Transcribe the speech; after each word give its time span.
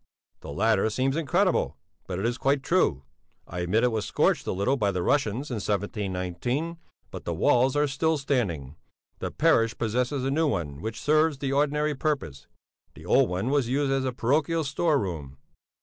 The 0.39 0.51
latter 0.51 0.89
seems 0.89 1.15
incredible, 1.15 1.77
but 2.07 2.17
it 2.17 2.25
is 2.25 2.39
quite 2.39 2.63
true. 2.63 3.03
I 3.45 3.59
admit 3.59 3.83
it 3.83 3.91
was 3.91 4.03
scorched 4.03 4.47
a 4.47 4.51
little 4.51 4.75
by 4.75 4.89
the 4.89 5.03
Russians 5.03 5.51
in 5.51 5.57
1719, 5.57 6.79
but 7.11 7.23
the 7.23 7.35
walls 7.35 7.75
are 7.75 7.85
still 7.87 8.17
standing. 8.17 8.77
The 9.19 9.29
parish 9.29 9.77
possesses 9.77 10.25
a 10.25 10.31
new 10.31 10.47
one 10.47 10.81
which 10.81 10.99
serves 10.99 11.37
the 11.37 11.51
ordinary 11.53 11.93
purpose; 11.93 12.47
the 12.95 13.05
old 13.05 13.29
one 13.29 13.51
was 13.51 13.69
used 13.69 13.91
as 13.91 14.03
a 14.05 14.11
parochial 14.11 14.63
store 14.63 14.97
room. 14.97 15.37